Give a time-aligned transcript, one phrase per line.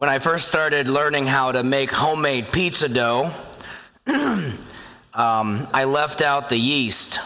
[0.00, 3.30] When I first started learning how to make homemade pizza dough,
[4.06, 4.56] um,
[5.12, 7.20] I left out the yeast.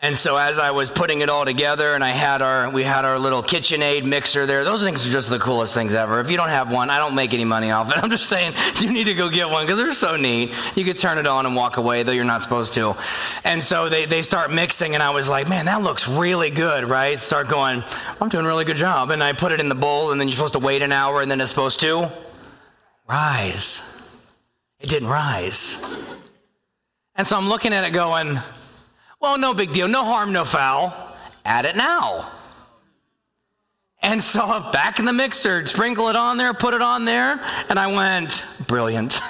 [0.00, 3.04] And so as I was putting it all together and I had our we had
[3.04, 4.62] our little KitchenAid mixer there.
[4.62, 6.20] Those things are just the coolest things ever.
[6.20, 7.96] If you don't have one, I don't make any money off it.
[8.02, 10.54] I'm just saying you need to go get one because they're so neat.
[10.76, 12.96] You could turn it on and walk away, though you're not supposed to.
[13.42, 16.84] And so they, they start mixing and I was like, man, that looks really good,
[16.84, 17.18] right?
[17.18, 17.82] Start going,
[18.20, 19.10] I'm doing a really good job.
[19.10, 21.22] And I put it in the bowl and then you're supposed to wait an hour
[21.22, 22.08] and then it's supposed to
[23.08, 23.82] rise.
[24.78, 25.76] It didn't rise.
[27.16, 28.38] And so I'm looking at it going,
[29.20, 29.88] well, no big deal.
[29.88, 30.92] No harm, no foul.
[31.44, 32.30] Add it now.
[34.00, 37.78] And so back in the mixer, sprinkle it on there, put it on there, and
[37.78, 39.20] I went, brilliant.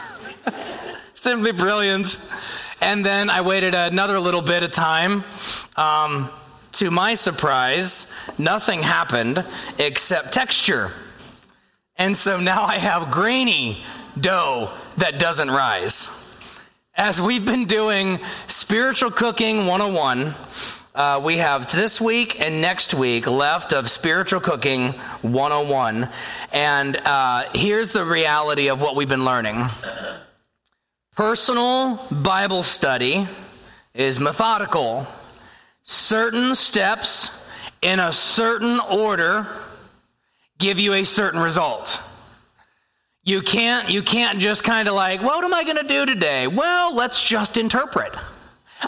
[1.14, 2.20] Simply brilliant.
[2.80, 5.24] And then I waited another little bit of time.
[5.76, 6.30] Um,
[6.72, 9.44] to my surprise, nothing happened
[9.78, 10.92] except texture.
[11.96, 13.82] And so now I have grainy
[14.20, 16.17] dough that doesn't rise.
[16.98, 18.18] As we've been doing
[18.48, 20.34] Spiritual Cooking 101,
[20.96, 24.88] uh, we have this week and next week left of Spiritual Cooking
[25.22, 26.08] 101.
[26.52, 29.64] And uh, here's the reality of what we've been learning
[31.14, 33.28] personal Bible study
[33.94, 35.06] is methodical,
[35.84, 37.46] certain steps
[37.80, 39.46] in a certain order
[40.58, 42.07] give you a certain result.
[43.28, 46.46] You can't you can't just kind of like, what am I going to do today?
[46.46, 48.16] Well, let's just interpret.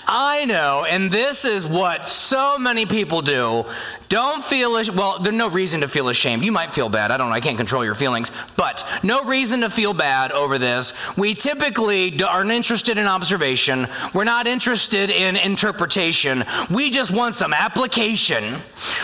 [0.07, 3.65] I know, and this is what so many people do.
[4.09, 5.19] Don't feel well.
[5.19, 6.45] There's no reason to feel ashamed.
[6.45, 7.11] You might feel bad.
[7.11, 7.35] I don't know.
[7.35, 10.95] I can't control your feelings, but no reason to feel bad over this.
[11.17, 13.89] We typically aren't interested in observation.
[14.15, 16.45] We're not interested in interpretation.
[16.71, 18.55] We just want some application.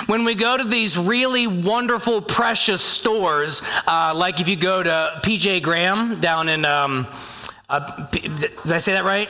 [0.07, 5.21] When we go to these really wonderful, precious stores, uh, like if you go to
[5.25, 7.09] PJ Graham down in, um,
[7.69, 9.29] uh, did I say that right?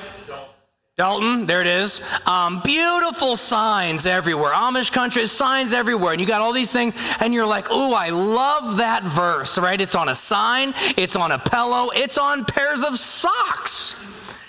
[0.96, 2.00] Dalton, there it is.
[2.24, 4.52] Um, beautiful signs everywhere.
[4.52, 6.12] Amish country, signs everywhere.
[6.12, 9.78] And you got all these things, and you're like, oh, I love that verse, right?
[9.78, 14.02] It's on a sign, it's on a pillow, it's on pairs of socks.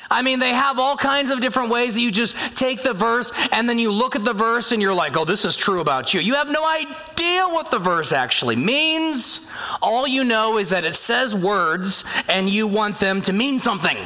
[0.10, 3.34] I mean, they have all kinds of different ways that you just take the verse
[3.52, 6.14] and then you look at the verse and you're like, oh, this is true about
[6.14, 6.22] you.
[6.22, 9.52] You have no idea what the verse actually means.
[9.82, 13.98] All you know is that it says words and you want them to mean something.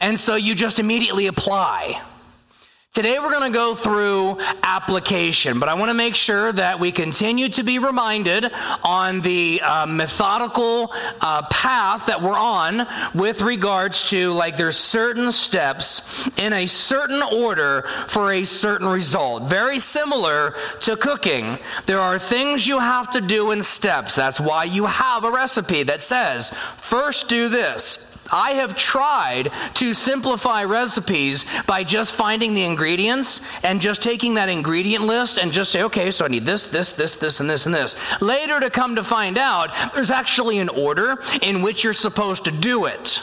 [0.00, 2.00] And so you just immediately apply.
[2.98, 6.90] Today we're going to go through application, but I want to make sure that we
[6.90, 8.50] continue to be reminded
[8.82, 15.30] on the uh, methodical uh, path that we're on with regards to like there's certain
[15.30, 19.44] steps in a certain order for a certain result.
[19.44, 21.58] Very similar to cooking.
[21.86, 24.16] There are things you have to do in steps.
[24.16, 29.94] That's why you have a recipe that says, first do this, I have tried to
[29.94, 35.72] simplify recipes by just finding the ingredients and just taking that ingredient list and just
[35.72, 38.20] say, okay, so I need this, this, this, this, and this, and this.
[38.20, 42.50] Later to come to find out, there's actually an order in which you're supposed to
[42.50, 43.22] do it.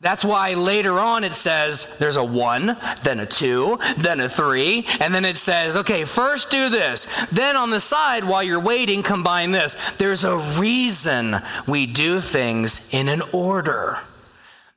[0.00, 4.86] That's why later on it says there's a one, then a two, then a three,
[5.00, 7.26] and then it says, okay, first do this.
[7.30, 9.74] Then on the side, while you're waiting, combine this.
[9.98, 13.98] There's a reason we do things in an order.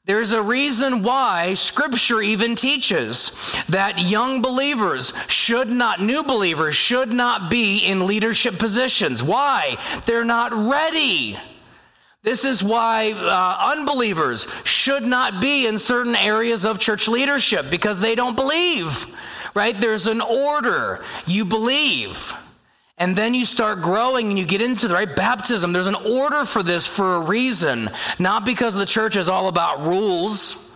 [0.05, 7.13] There's a reason why Scripture even teaches that young believers should not, new believers should
[7.13, 9.21] not be in leadership positions.
[9.21, 9.77] Why?
[10.05, 11.37] They're not ready.
[12.23, 17.99] This is why uh, unbelievers should not be in certain areas of church leadership because
[17.99, 19.05] they don't believe,
[19.53, 19.75] right?
[19.75, 21.03] There's an order.
[21.27, 22.33] You believe.
[23.01, 25.73] And then you start growing and you get into the right baptism.
[25.73, 27.89] There's an order for this for a reason,
[28.19, 30.71] not because the church is all about rules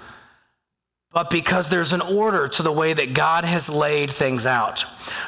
[1.15, 4.83] but because there's an order to the way that God has laid things out.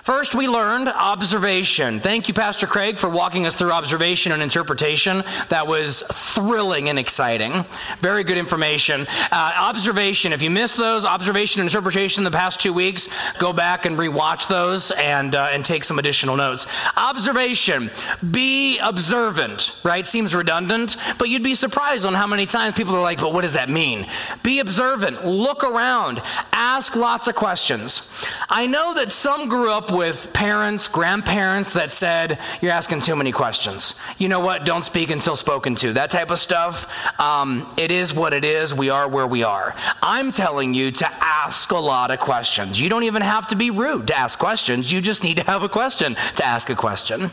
[0.07, 1.99] First, we learned observation.
[1.99, 5.21] Thank you, Pastor Craig, for walking us through observation and interpretation.
[5.49, 7.65] That was thrilling and exciting.
[7.99, 9.05] Very good information.
[9.33, 13.51] Uh, observation, if you missed those, observation and interpretation in the past two weeks, go
[13.51, 16.67] back and rewatch those and, uh, and take some additional notes.
[16.95, 17.91] Observation,
[18.31, 20.07] be observant, right?
[20.07, 23.41] Seems redundant, but you'd be surprised on how many times people are like, but what
[23.41, 24.05] does that mean?
[24.41, 26.21] Be observant, look around around,
[26.53, 28.25] ask lots of questions.
[28.49, 33.31] I know that some grew up with parents, grandparents that said, You're asking too many
[33.31, 33.99] questions.
[34.19, 34.63] You know what?
[34.63, 35.93] Don't speak until spoken to.
[35.93, 37.19] That type of stuff.
[37.19, 38.73] Um, it is what it is.
[38.73, 39.73] We are where we are.
[40.03, 42.79] I'm telling you to ask a lot of questions.
[42.79, 44.91] You don't even have to be rude to ask questions.
[44.91, 47.31] You just need to have a question to ask a question.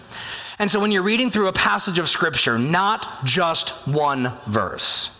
[0.59, 5.11] And so when you're reading through a passage of scripture, not just one verse,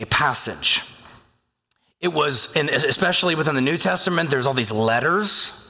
[0.00, 0.82] a passage.
[2.00, 5.67] It was, in, especially within the New Testament, there's all these letters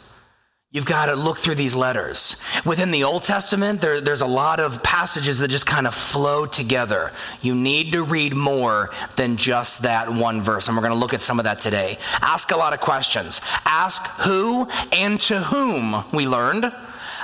[0.70, 2.36] You've got to look through these letters.
[2.66, 6.44] Within the Old Testament, there, there's a lot of passages that just kind of flow
[6.44, 7.10] together.
[7.40, 11.14] You need to read more than just that one verse, and we're going to look
[11.14, 11.96] at some of that today.
[12.20, 13.40] Ask a lot of questions.
[13.64, 16.70] Ask who and to whom we learned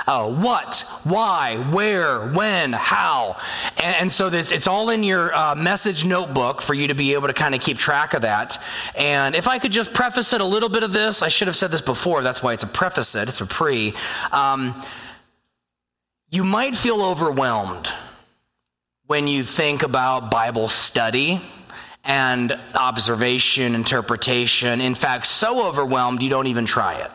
[0.07, 3.37] uh, what, why, where, when, how.
[3.77, 7.13] And, and so this, it's all in your uh, message notebook for you to be
[7.13, 8.57] able to kind of keep track of that.
[8.95, 11.55] And if I could just preface it a little bit of this, I should have
[11.55, 13.93] said this before, that's why it's a preface it, it's a pre.
[14.31, 14.79] Um,
[16.29, 17.87] you might feel overwhelmed
[19.07, 21.41] when you think about Bible study
[22.03, 24.81] and observation, interpretation.
[24.81, 27.11] In fact, so overwhelmed you don't even try it.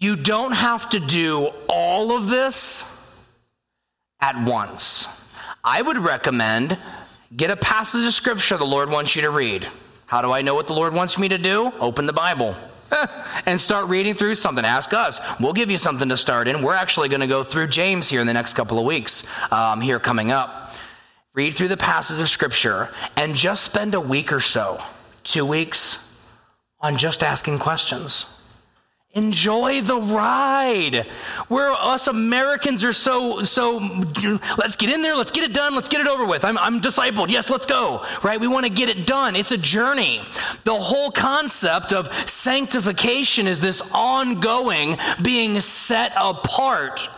[0.00, 2.84] You don't have to do all of this
[4.20, 5.08] at once.
[5.64, 6.78] I would recommend
[7.36, 9.66] get a passage of scripture the Lord wants you to read.
[10.06, 11.72] How do I know what the Lord wants me to do?
[11.80, 12.56] Open the Bible
[13.46, 14.64] and start reading through something.
[14.64, 15.20] Ask us.
[15.40, 16.62] We'll give you something to start in.
[16.62, 19.80] We're actually going to go through James here in the next couple of weeks, um,
[19.80, 20.74] here coming up.
[21.34, 24.78] Read through the passages of Scripture and just spend a week or so,
[25.24, 26.08] two weeks,
[26.80, 28.37] on just asking questions.
[29.18, 31.06] Enjoy the ride.
[31.48, 33.76] Where us Americans are so, so,
[34.56, 36.44] let's get in there, let's get it done, let's get it over with.
[36.44, 37.28] I'm, I'm discipled.
[37.28, 38.06] Yes, let's go.
[38.22, 38.40] Right?
[38.40, 39.34] We want to get it done.
[39.34, 40.20] It's a journey.
[40.62, 47.08] The whole concept of sanctification is this ongoing being set apart.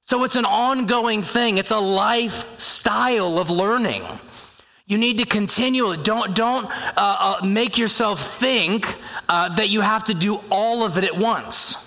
[0.00, 4.02] So it's an ongoing thing, it's a lifestyle of learning.
[4.88, 8.96] You need to continually don't don't uh, uh, make yourself think
[9.28, 11.84] uh, that you have to do all of it at once.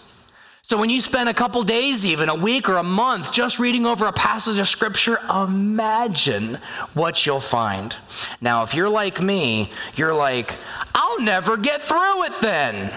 [0.61, 3.87] So when you spend a couple days, even a week or a month, just reading
[3.87, 6.59] over a passage of scripture, imagine
[6.93, 7.95] what you'll find.
[8.39, 10.55] Now, if you're like me, you're like,
[10.93, 12.93] I'll never get through it then.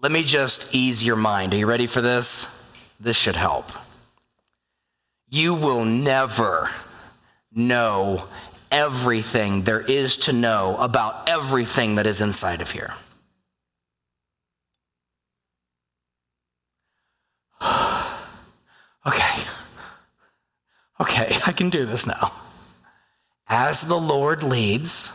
[0.00, 1.52] Let me just ease your mind.
[1.52, 2.48] Are you ready for this?
[2.98, 3.70] This should help.
[5.28, 6.70] You will never
[7.52, 8.24] know
[8.70, 12.94] everything there is to know about everything that is inside of here.
[19.06, 19.42] okay.
[21.00, 22.32] Okay, I can do this now.
[23.48, 25.12] As the Lord leads,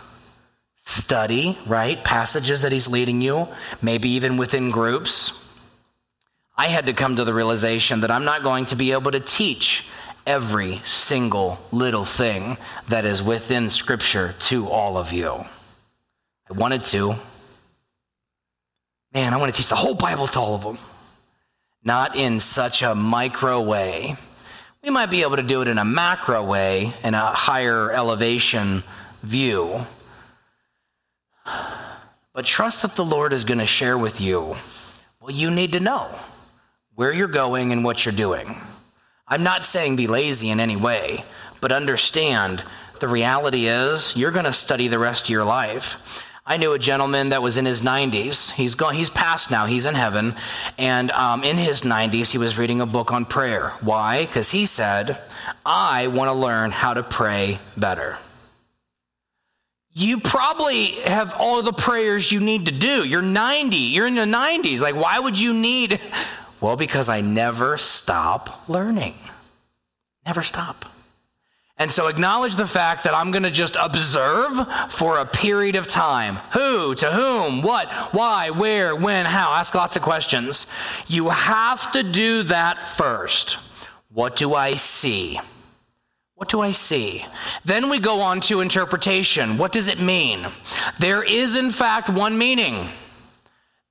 [0.75, 2.03] study, right?
[2.03, 3.47] Passages that He's leading you,
[3.81, 5.47] maybe even within groups.
[6.57, 9.19] I had to come to the realization that I'm not going to be able to
[9.19, 9.87] teach
[10.29, 12.55] every single little thing
[12.87, 15.43] that is within Scripture to all of you.
[16.47, 17.15] I wanted to.
[19.11, 20.77] Man, I want to teach the whole Bible to all of them.
[21.83, 24.17] Not in such a micro way.
[24.83, 28.83] We might be able to do it in a macro way, in a higher elevation
[29.23, 29.79] view.
[32.33, 34.55] But trust that the Lord is going to share with you
[35.21, 36.07] what you need to know,
[36.93, 38.55] where you're going and what you're doing.
[39.29, 41.23] I'm not saying be lazy in any way,
[41.61, 42.63] but understand
[42.99, 46.25] the reality is you're going to study the rest of your life.
[46.47, 48.51] I knew a gentleman that was in his 90s.
[48.51, 48.95] He's gone.
[48.95, 49.67] He's passed now.
[49.67, 50.33] He's in heaven,
[50.79, 53.69] and um, in his 90s, he was reading a book on prayer.
[53.81, 54.25] Why?
[54.25, 55.19] Because he said,
[55.63, 58.17] "I want to learn how to pray better."
[59.93, 63.05] You probably have all the prayers you need to do.
[63.05, 63.75] You're 90.
[63.75, 64.81] You're in the 90s.
[64.81, 65.99] Like, why would you need
[66.61, 69.15] well, because I never stop learning.
[70.25, 70.85] Never stop.
[71.77, 74.51] And so acknowledge the fact that I'm going to just observe
[74.89, 76.35] for a period of time.
[76.51, 79.53] Who, to whom, what, why, where, when, how.
[79.53, 80.69] Ask lots of questions.
[81.07, 83.53] You have to do that first.
[84.11, 85.39] What do I see?
[86.35, 87.25] What do I see?
[87.63, 89.57] Then we go on to interpretation.
[89.57, 90.47] What does it mean?
[90.97, 92.89] There is, in fact, one meaning.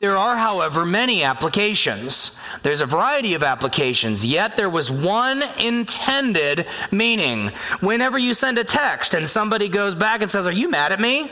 [0.00, 2.38] There are, however, many applications.
[2.62, 7.48] There's a variety of applications, yet there was one intended meaning.
[7.80, 11.00] Whenever you send a text and somebody goes back and says, Are you mad at
[11.00, 11.28] me?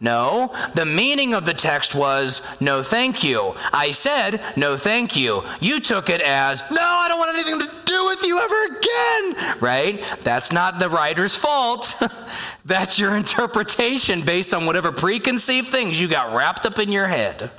[0.00, 3.54] No, the meaning of the text was, no thank you.
[3.72, 5.42] I said, no thank you.
[5.60, 9.60] You took it as, no, I don't want anything to do with you ever again,
[9.60, 10.04] right?
[10.20, 12.00] That's not the writer's fault.
[12.64, 17.50] That's your interpretation based on whatever preconceived things you got wrapped up in your head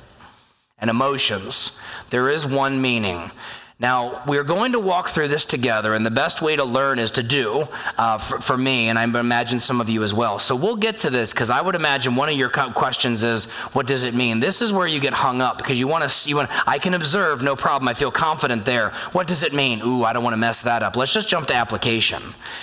[0.78, 1.78] and emotions.
[2.10, 3.30] There is one meaning.
[3.78, 7.10] Now, we're going to walk through this together, and the best way to learn is
[7.12, 7.68] to do
[7.98, 10.38] uh, for, for, me, and I imagine some of you as well.
[10.38, 13.86] So we'll get to this because I would imagine one of your questions is, "What
[13.86, 16.28] does it mean?" This is where you get hung up because you want to.
[16.28, 16.48] You want.
[16.66, 17.86] I can observe, no problem.
[17.86, 18.92] I feel confident there.
[19.12, 19.82] What does it mean?
[19.82, 20.96] Ooh, I don't want to mess that up.
[20.96, 22.22] Let's just jump to application.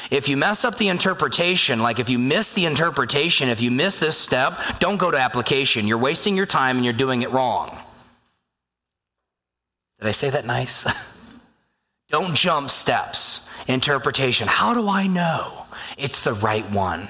[0.09, 3.99] If you mess up the interpretation, like if you miss the interpretation, if you miss
[3.99, 5.85] this step, don't go to application.
[5.85, 7.82] You're wasting your time and you're doing it wrong.
[10.03, 10.85] Did I say that nice?
[12.09, 13.49] Don't jump steps.
[13.69, 14.49] Interpretation.
[14.49, 15.63] How do I know
[15.97, 17.07] it's the right one?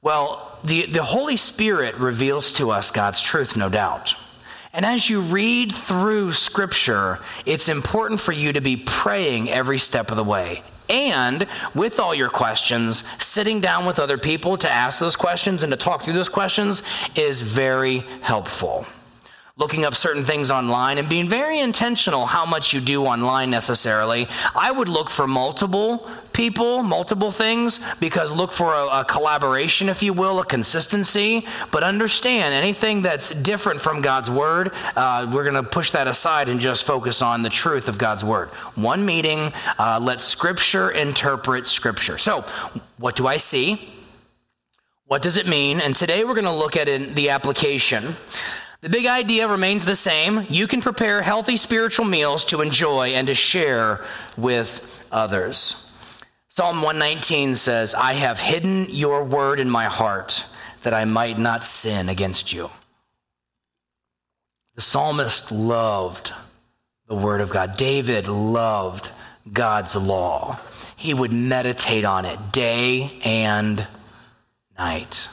[0.00, 4.14] Well, the, the Holy Spirit reveals to us God's truth, no doubt.
[4.72, 10.10] And as you read through Scripture, it's important for you to be praying every step
[10.10, 10.62] of the way.
[10.88, 15.70] And with all your questions, sitting down with other people to ask those questions and
[15.70, 16.82] to talk through those questions
[17.14, 18.86] is very helpful
[19.56, 24.26] looking up certain things online and being very intentional how much you do online necessarily.
[24.54, 30.02] I would look for multiple people, multiple things, because look for a, a, collaboration, if
[30.02, 31.46] you will, a consistency.
[31.70, 36.48] But understand anything that's different from God's word, uh, we're going to push that aside
[36.48, 38.48] and just focus on the truth of God's word.
[38.74, 42.16] One meeting, uh, let Scripture interpret Scripture.
[42.16, 42.40] So,
[42.98, 43.86] what do I see?
[45.06, 45.82] What does it mean?
[45.82, 48.16] And today we're going to look at in the application.
[48.82, 50.44] The big idea remains the same.
[50.50, 54.04] You can prepare healthy spiritual meals to enjoy and to share
[54.36, 55.88] with others.
[56.48, 60.46] Psalm 119 says, I have hidden your word in my heart
[60.82, 62.70] that I might not sin against you.
[64.74, 66.32] The psalmist loved
[67.06, 67.76] the word of God.
[67.76, 69.10] David loved
[69.52, 70.58] God's law.
[70.96, 73.86] He would meditate on it day and
[74.76, 75.28] night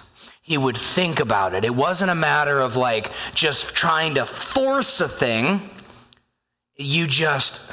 [0.50, 1.63] he would think about it.
[1.63, 5.62] It wasn't a matter of like just trying to force a thing.
[6.75, 7.72] You just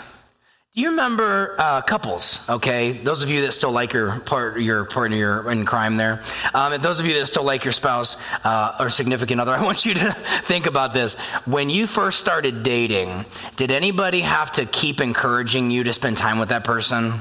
[0.75, 2.47] you remember uh, couples?
[2.50, 6.23] Okay, those of you that still like your part, your partner in crime there.
[6.52, 9.87] Um, those of you that still like your spouse uh, or significant other, I want
[9.87, 11.14] you to think about this.
[11.47, 13.25] When you first started dating,
[13.56, 17.14] did anybody have to keep encouraging you to spend time with that person?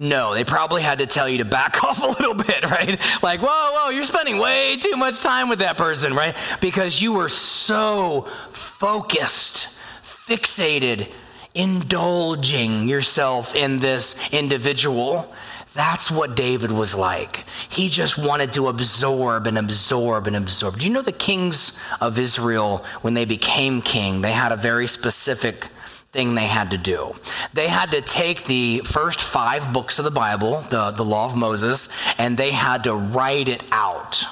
[0.00, 3.00] No, they probably had to tell you to back off a little bit, right?
[3.22, 6.36] Like, whoa, whoa, you're spending way too much time with that person, right?
[6.60, 9.68] Because you were so focused,
[10.02, 11.10] fixated,
[11.54, 15.34] indulging yourself in this individual.
[15.74, 17.44] That's what David was like.
[17.68, 20.78] He just wanted to absorb and absorb and absorb.
[20.78, 24.86] Do you know the kings of Israel, when they became king, they had a very
[24.86, 25.68] specific
[26.10, 27.12] thing they had to do.
[27.52, 31.36] They had to take the first five books of the Bible, the, the law of
[31.36, 31.88] Moses,
[32.18, 34.24] and they had to write it out.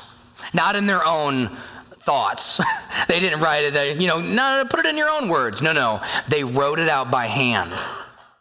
[0.54, 1.49] Not in their own
[2.06, 2.61] thoughts.
[3.09, 5.61] they didn't write it, they, you know, no, put it in your own words.
[5.61, 6.00] No, no.
[6.28, 7.73] They wrote it out by hand.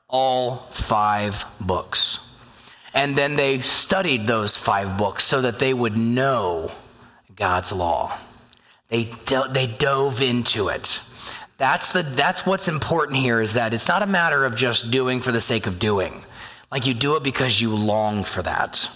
[0.07, 2.19] All five books.
[2.93, 6.71] And then they studied those five books so that they would know
[7.35, 8.17] God's law.
[8.87, 9.11] They,
[9.49, 11.01] they dove into it.
[11.57, 15.21] That's, the, that's what's important here is that it's not a matter of just doing
[15.21, 16.23] for the sake of doing.
[16.71, 18.89] Like you do it because you long for that.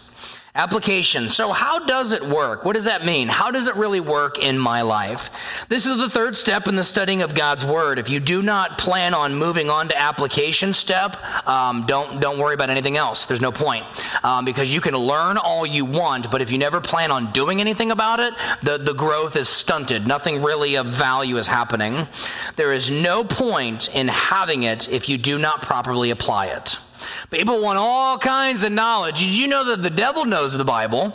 [0.55, 1.29] Application.
[1.29, 2.65] So, how does it work?
[2.65, 3.27] What does that mean?
[3.27, 5.67] How does it really work in my life?
[5.69, 7.99] This is the third step in the studying of God's Word.
[7.99, 12.55] If you do not plan on moving on to application step, um, don't don't worry
[12.55, 13.25] about anything else.
[13.25, 13.85] There's no point
[14.23, 17.61] um, because you can learn all you want, but if you never plan on doing
[17.61, 20.07] anything about it, the the growth is stunted.
[20.07, 22.07] Nothing really of value is happening.
[22.55, 26.77] There is no point in having it if you do not properly apply it.
[27.31, 29.19] People want all kinds of knowledge.
[29.19, 31.13] Did you know that the devil knows the Bible?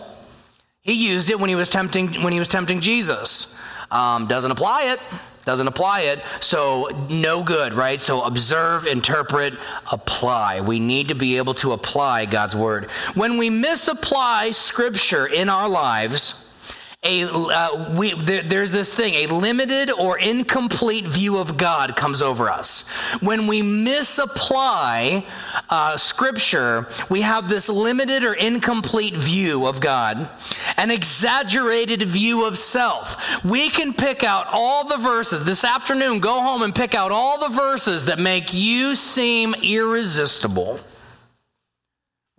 [0.82, 3.58] He used it when he was tempting when he was tempting Jesus.
[3.90, 5.00] Um, doesn't apply it.
[5.44, 6.22] Doesn't apply it.
[6.40, 8.00] So no good, right?
[8.00, 9.54] So observe, interpret,
[9.92, 10.62] apply.
[10.62, 12.90] We need to be able to apply God's word.
[13.14, 16.50] When we misapply Scripture in our lives,
[17.04, 22.22] a uh, we, there, there's this thing a limited or incomplete view of god comes
[22.22, 22.88] over us.
[23.20, 25.26] When we misapply
[25.68, 30.28] uh, scripture we have this limited or incomplete view of god
[30.76, 33.44] an exaggerated view of self.
[33.44, 37.38] We can pick out all the verses this afternoon go home and pick out all
[37.38, 40.80] the verses that make you seem irresistible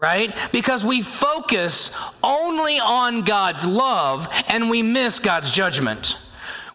[0.05, 0.35] right?
[0.51, 1.89] Because we focus
[2.23, 6.19] only on God's love and we miss God's judgment.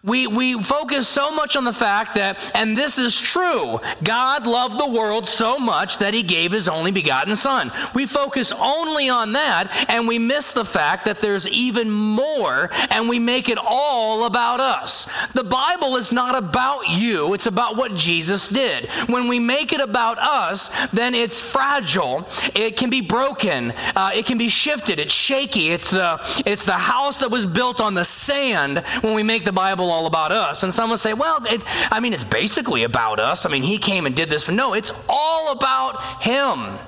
[0.03, 4.79] We, we focus so much on the fact that, and this is true, God loved
[4.79, 7.71] the world so much that he gave his only begotten Son.
[7.93, 13.07] We focus only on that, and we miss the fact that there's even more, and
[13.07, 15.07] we make it all about us.
[15.33, 18.89] The Bible is not about you, it's about what Jesus did.
[19.07, 24.25] When we make it about us, then it's fragile, it can be broken, uh, it
[24.25, 25.69] can be shifted, it's shaky.
[25.69, 29.51] It's the, it's the house that was built on the sand when we make the
[29.51, 30.63] Bible all about us.
[30.63, 33.45] And some will say, well, it, I mean, it's basically about us.
[33.45, 34.49] I mean, he came and did this.
[34.49, 36.79] No, it's all about him.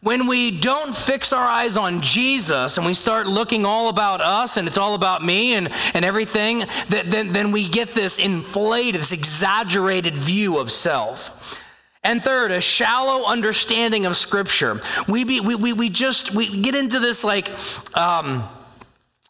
[0.00, 4.56] When we don't fix our eyes on Jesus and we start looking all about us
[4.56, 9.12] and it's all about me and, and everything, then, then we get this inflated, this
[9.12, 11.60] exaggerated view of self.
[12.04, 14.80] And third, a shallow understanding of Scripture.
[15.08, 17.50] We, be, we, we, we just we get into this like,
[17.96, 18.44] um,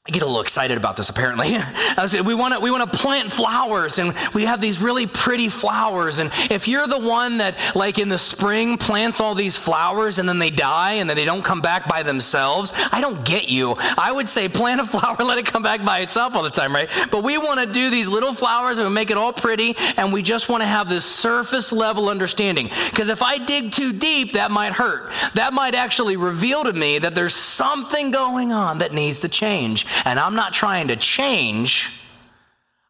[0.09, 1.49] I get a little excited about this apparently.
[2.25, 6.19] we want to we want to plant flowers and we have these really pretty flowers
[6.19, 10.27] and if you're the one that like in the spring plants all these flowers and
[10.27, 13.75] then they die and then they don't come back by themselves, I don't get you.
[13.99, 16.75] I would say plant a flower let it come back by itself all the time,
[16.75, 16.89] right?
[17.11, 20.23] But we want to do these little flowers and make it all pretty and we
[20.23, 24.51] just want to have this surface level understanding because if I dig too deep that
[24.51, 25.13] might hurt.
[25.35, 29.85] That might actually reveal to me that there's something going on that needs to change.
[30.05, 32.07] And I'm not trying to change,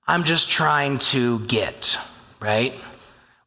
[0.07, 1.99] I'm just trying to get,
[2.41, 2.75] right?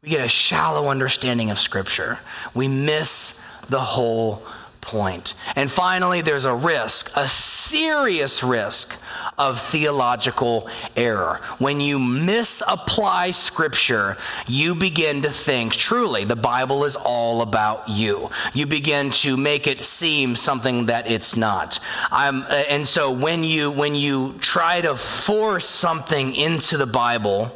[0.01, 2.19] We get a shallow understanding of Scripture.
[2.53, 4.43] We miss the whole
[4.81, 5.33] point.
[5.55, 8.99] And finally, there's a risk, a serious risk
[9.37, 11.37] of theological error.
[11.59, 18.29] When you misapply scripture, you begin to think truly the Bible is all about you.
[18.53, 21.79] You begin to make it seem something that it's not.
[22.11, 27.51] I'm, uh, and so when you when you try to force something into the Bible,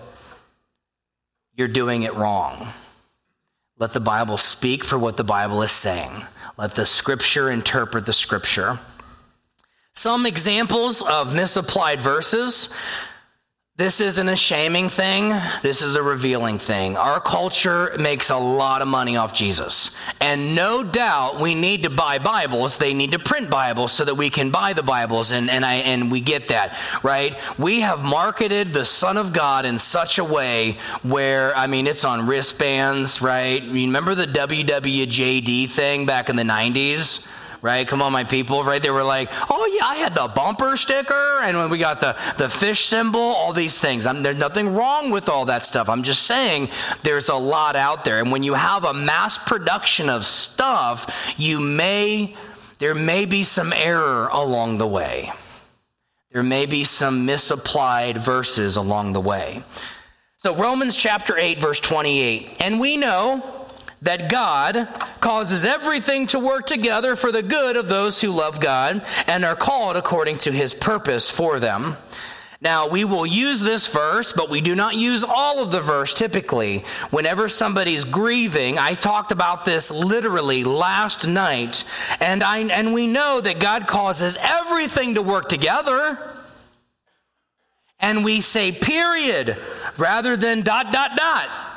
[1.55, 2.67] you're doing it wrong.
[3.77, 6.11] Let the Bible speak for what the Bible is saying.
[6.57, 8.79] Let the scripture interpret the scripture.
[9.93, 12.73] Some examples of misapplied verses.
[13.77, 15.37] This isn't a shaming thing.
[15.61, 16.95] This is a revealing thing.
[16.95, 19.93] Our culture makes a lot of money off Jesus.
[20.21, 22.77] And no doubt we need to buy Bibles.
[22.77, 25.31] They need to print Bibles so that we can buy the Bibles.
[25.31, 27.37] And, and, I, and we get that, right?
[27.59, 32.05] We have marketed the Son of God in such a way where, I mean, it's
[32.05, 33.61] on wristbands, right?
[33.61, 37.27] You remember the WWJD thing back in the 90s?
[37.65, 37.87] Right?
[37.87, 38.79] Come on, my people, right?
[38.79, 42.15] They were like, oh, yeah, I had the bumper sticker, and when we got the,
[42.37, 44.05] the fish symbol, all these things.
[44.05, 45.89] I'm, there's nothing wrong with all that stuff.
[45.89, 46.69] I'm just saying
[47.01, 48.19] there's a lot out there.
[48.19, 52.35] And when you have a mass production of stuff, you may,
[52.77, 55.31] there may be some error along the way.
[56.33, 59.63] There may be some misapplied verses along the way.
[60.37, 62.57] So, Romans chapter 8, verse 28.
[62.59, 63.54] And we know
[64.05, 64.87] that God
[65.19, 69.55] causes everything to work together for the good of those who love God and are
[69.55, 71.97] called according to his purpose for them.
[72.61, 76.13] Now, we will use this verse, but we do not use all of the verse
[76.13, 76.85] typically.
[77.09, 81.83] Whenever somebody's grieving, I talked about this literally last night,
[82.19, 86.17] and, I, and we know that God causes everything to work together.
[87.99, 89.57] And we say period
[89.97, 91.74] rather than dot, dot, dot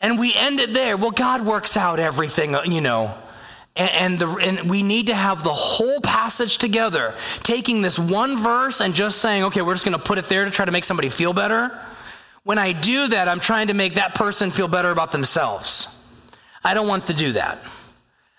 [0.00, 0.96] and we end it there.
[0.96, 3.14] Well, God works out everything, you know.
[3.74, 8.80] And, the, and we need to have the whole passage together, taking this one verse
[8.80, 10.84] and just saying, okay, we're just going to put it there to try to make
[10.84, 11.78] somebody feel better.
[12.42, 15.92] When I do that, I'm trying to make that person feel better about themselves.
[16.64, 17.58] I don't want to do that.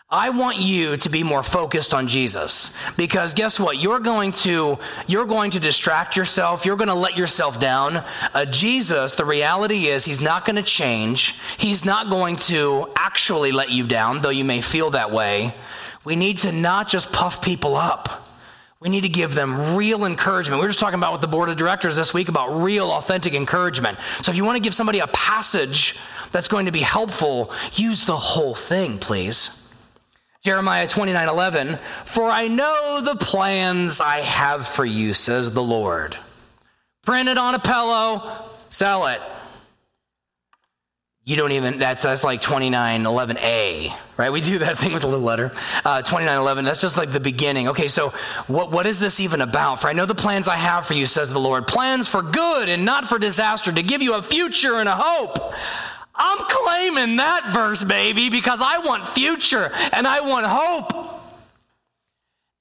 [0.09, 3.75] I want you to be more focused on Jesus because guess what?
[3.75, 6.65] You're going to you're going to distract yourself.
[6.65, 8.05] You're going to let yourself down.
[8.33, 11.35] Uh, Jesus, the reality is, he's not going to change.
[11.57, 15.53] He's not going to actually let you down, though you may feel that way.
[16.05, 18.29] We need to not just puff people up.
[18.79, 20.61] We need to give them real encouragement.
[20.61, 23.33] We were just talking about with the board of directors this week about real, authentic
[23.33, 23.97] encouragement.
[24.21, 25.99] So if you want to give somebody a passage
[26.31, 29.56] that's going to be helpful, use the whole thing, please.
[30.41, 36.17] Jeremiah 29 11, for I know the plans I have for you, says the Lord.
[37.03, 38.37] Print it on a pillow,
[38.69, 39.21] sell it.
[41.27, 44.31] You don't even, that's, that's like 2911A, right?
[44.31, 45.51] We do that thing with a little letter.
[45.83, 47.67] Uh, 2911, that's just like the beginning.
[47.67, 48.13] Okay, so
[48.47, 49.81] what, what is this even about?
[49.81, 51.67] For I know the plans I have for you, says the Lord.
[51.67, 55.53] Plans for good and not for disaster, to give you a future and a hope.
[56.17, 61.17] I'm claiming that verse, baby, because I want future and I want hope.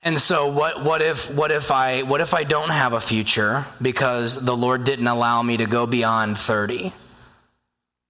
[0.03, 3.64] And so what, what if what if I what if I don't have a future
[3.83, 6.92] because the Lord didn't allow me to go beyond 30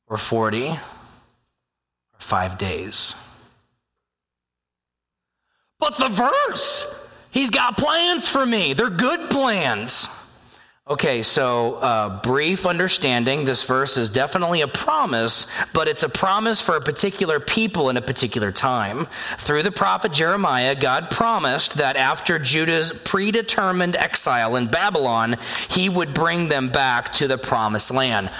[0.06, 0.78] or 40 or
[2.18, 3.14] 5 days?
[5.78, 6.94] But the verse,
[7.30, 8.72] he's got plans for me.
[8.72, 10.08] They're good plans.
[10.88, 13.44] Okay, so uh, brief understanding.
[13.44, 17.96] This verse is definitely a promise, but it's a promise for a particular people in
[17.96, 19.06] a particular time.
[19.36, 26.14] Through the prophet Jeremiah, God promised that after Judah's predetermined exile in Babylon, he would
[26.14, 28.30] bring them back to the promised land.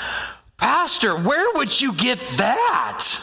[0.57, 3.21] Pastor, where would you get that?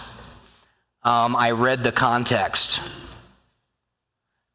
[1.03, 2.91] Um, I read the context.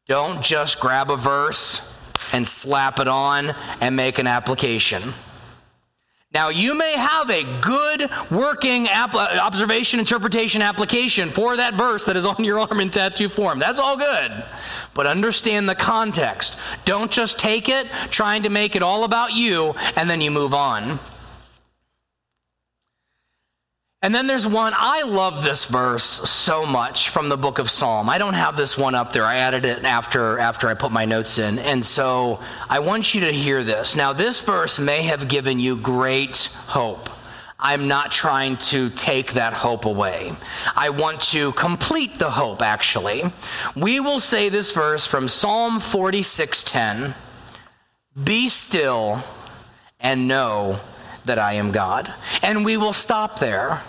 [0.07, 1.98] Don't just grab a verse
[2.33, 5.13] and slap it on and make an application.
[6.31, 12.05] Now, you may have a good working app- uh, observation, interpretation application for that verse
[12.05, 13.57] that is on your arm in tattoo form.
[13.57, 14.43] That's all good.
[14.93, 16.59] But understand the context.
[16.85, 20.53] Don't just take it, trying to make it all about you, and then you move
[20.53, 20.99] on.
[24.01, 28.09] And then there's one, I love this verse so much from the book of Psalm.
[28.09, 29.25] I don't have this one up there.
[29.25, 31.59] I added it after, after I put my notes in.
[31.59, 33.97] And so I want you to hear this.
[33.97, 37.09] Now, this verse may have given you great hope.
[37.59, 40.31] I'm not trying to take that hope away.
[40.77, 43.23] I want to complete the hope, actually.
[43.75, 47.15] We will say this verse from Psalm 46:10.
[48.23, 49.21] Be still
[49.99, 50.79] and know
[51.25, 52.13] that I am God.
[52.41, 53.81] And we will stop there.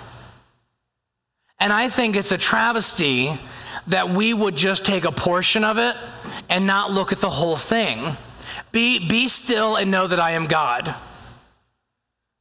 [1.58, 3.32] And I think it's a travesty
[3.86, 5.96] that we would just take a portion of it
[6.48, 8.16] and not look at the whole thing.
[8.72, 10.94] Be, be still and know that I am God.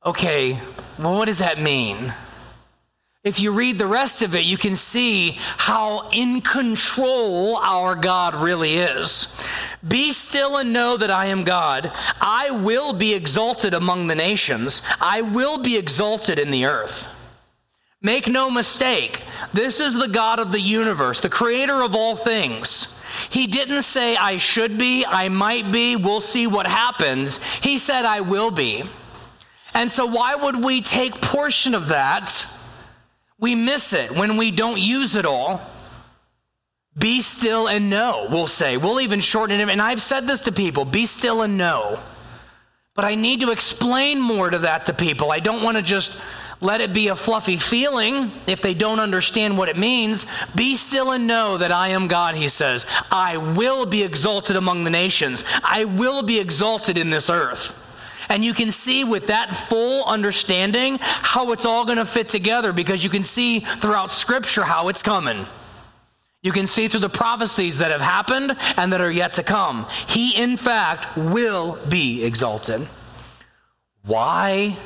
[0.06, 0.58] Okay,
[0.97, 2.13] well, what does that mean?
[3.30, 8.34] If you read the rest of it, you can see how in control our God
[8.34, 9.28] really is.
[9.88, 11.92] Be still and know that I am God.
[12.20, 17.08] I will be exalted among the nations, I will be exalted in the earth.
[18.02, 19.22] Make no mistake,
[19.54, 23.00] this is the God of the universe, the creator of all things.
[23.30, 27.44] He didn't say, I should be, I might be, we'll see what happens.
[27.60, 28.86] He said, I will be.
[29.76, 32.48] And so, why would we take portion of that?
[33.39, 35.62] We miss it when we don't use it all.
[36.97, 38.75] Be still and know, we'll say.
[38.75, 39.69] We'll even shorten it.
[39.69, 41.99] And I've said this to people be still and know.
[42.95, 45.32] But I need to explain more to that to people.
[45.32, 46.19] I don't want to just
[46.60, 50.25] let it be a fluffy feeling if they don't understand what it means.
[50.56, 52.86] Be still and know that I am God, he says.
[53.10, 57.79] I will be exalted among the nations, I will be exalted in this earth.
[58.30, 62.72] And you can see with that full understanding how it's all going to fit together
[62.72, 65.46] because you can see throughout Scripture how it's coming.
[66.42, 69.86] You can see through the prophecies that have happened and that are yet to come.
[70.08, 72.88] He, in fact, will be exalted.
[74.06, 74.78] Why?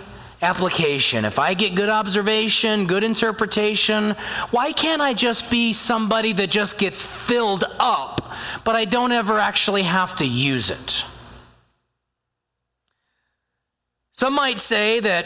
[0.41, 1.25] Application.
[1.25, 4.11] If I get good observation, good interpretation,
[4.49, 9.37] why can't I just be somebody that just gets filled up, but I don't ever
[9.37, 11.05] actually have to use it?
[14.13, 15.25] Some might say that,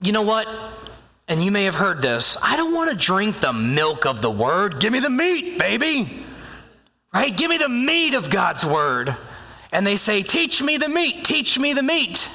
[0.00, 0.48] you know what?
[1.28, 4.30] And you may have heard this I don't want to drink the milk of the
[4.30, 4.80] word.
[4.80, 6.24] Give me the meat, baby.
[7.12, 7.36] Right?
[7.36, 9.14] Give me the meat of God's word.
[9.72, 12.30] And they say, Teach me the meat, teach me the meat.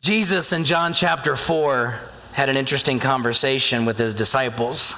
[0.00, 1.94] Jesus in John chapter 4
[2.32, 4.94] had an interesting conversation with his disciples.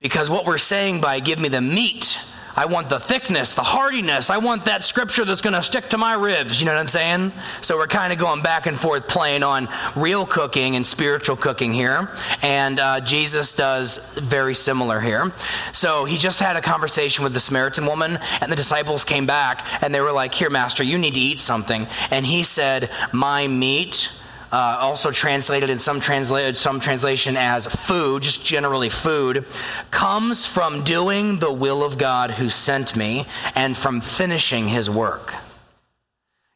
[0.00, 2.20] Because what we're saying by give me the meat
[2.56, 4.30] I want the thickness, the hardiness.
[4.30, 6.58] I want that scripture that's going to stick to my ribs.
[6.58, 7.32] You know what I'm saying?
[7.60, 11.74] So we're kind of going back and forth playing on real cooking and spiritual cooking
[11.74, 12.08] here.
[12.42, 15.30] And uh, Jesus does very similar here.
[15.72, 19.82] So he just had a conversation with the Samaritan woman, and the disciples came back
[19.82, 21.86] and they were like, Here, Master, you need to eat something.
[22.10, 24.10] And he said, My meat
[24.52, 29.44] uh, also translated in some, transla- some translation as food, just generally food,
[29.90, 35.34] comes from doing the will of God who sent me and from finishing his work.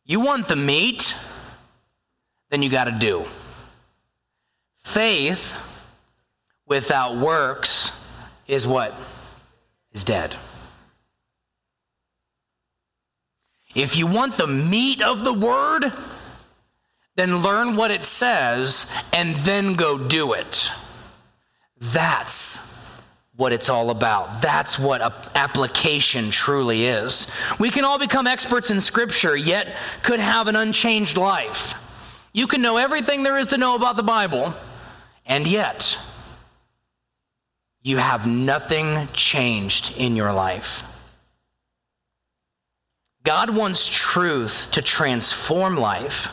[0.04, 1.16] You want the meat?
[2.50, 3.24] Then you got to do.
[4.76, 5.54] Faith
[6.66, 7.92] without works
[8.46, 8.94] is what?
[9.92, 10.34] Is dead.
[13.74, 15.92] If you want the meat of the word,
[17.16, 20.70] then learn what it says and then go do it.
[21.78, 22.70] That's
[23.36, 24.42] what it's all about.
[24.42, 25.00] That's what
[25.34, 27.30] application truly is.
[27.58, 29.68] We can all become experts in Scripture, yet
[30.02, 31.74] could have an unchanged life.
[32.32, 34.52] You can know everything there is to know about the Bible,
[35.24, 35.98] and yet
[37.82, 40.82] you have nothing changed in your life.
[43.22, 46.28] God wants truth to transform life.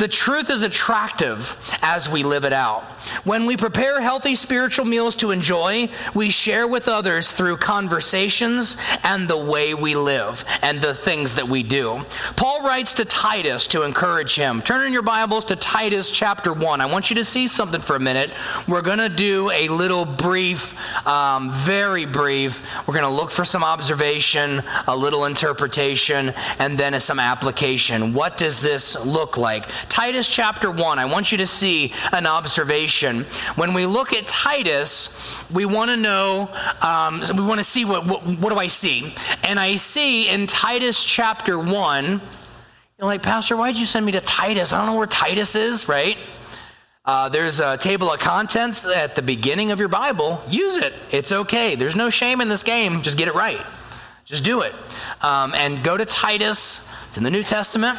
[0.00, 2.84] The truth is attractive as we live it out.
[3.24, 9.28] When we prepare healthy spiritual meals to enjoy, we share with others through conversations and
[9.28, 12.00] the way we live and the things that we do.
[12.36, 14.62] Paul writes to Titus to encourage him.
[14.62, 16.80] Turn in your Bibles to Titus chapter 1.
[16.80, 18.30] I want you to see something for a minute.
[18.66, 22.66] We're going to do a little brief, um, very brief.
[22.88, 28.14] We're going to look for some observation, a little interpretation, and then some application.
[28.14, 29.68] What does this look like?
[29.90, 33.24] Titus chapter 1, I want you to see an observation.
[33.56, 36.48] When we look at Titus, we want to know,
[36.80, 39.12] um, we want to see what, what, what do I see?
[39.42, 42.20] And I see in Titus chapter 1, you're
[43.00, 44.72] like, Pastor, why'd you send me to Titus?
[44.72, 46.16] I don't know where Titus is, right?
[47.04, 50.40] Uh, there's a table of contents at the beginning of your Bible.
[50.48, 50.94] Use it.
[51.10, 51.74] It's okay.
[51.74, 53.02] There's no shame in this game.
[53.02, 53.60] Just get it right.
[54.24, 54.72] Just do it.
[55.20, 56.88] Um, and go to Titus.
[57.08, 57.98] It's in the New Testament.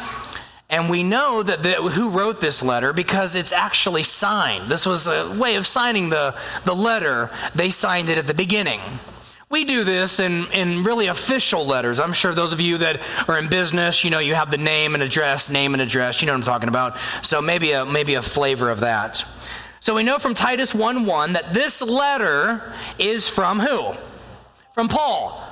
[0.72, 4.70] And we know that the, who wrote this letter because it's actually signed.
[4.70, 7.30] This was a way of signing the, the letter.
[7.54, 8.80] They signed it at the beginning.
[9.50, 12.00] We do this in, in really official letters.
[12.00, 14.94] I'm sure those of you that are in business, you know, you have the name
[14.94, 16.22] and address, name and address.
[16.22, 16.96] You know what I'm talking about.
[17.20, 19.22] So maybe a, maybe a flavor of that.
[19.80, 22.62] So we know from Titus 1 1 that this letter
[22.98, 23.92] is from who?
[24.72, 25.46] From Paul.